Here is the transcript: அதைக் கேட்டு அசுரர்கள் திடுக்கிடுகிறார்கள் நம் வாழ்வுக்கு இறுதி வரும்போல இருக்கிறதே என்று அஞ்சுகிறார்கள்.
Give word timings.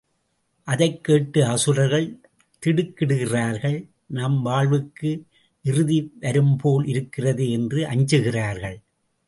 அதைக் 0.63 1.03
கேட்டு 1.03 1.45
அசுரர்கள் 1.45 2.19
திடுக்கிடுகிறார்கள் 2.65 3.87
நம் 4.05 4.41
வாழ்வுக்கு 4.41 5.25
இறுதி 5.63 6.13
வரும்போல 6.19 6.87
இருக்கிறதே 6.87 7.51
என்று 7.51 7.85
அஞ்சுகிறார்கள். 7.85 8.81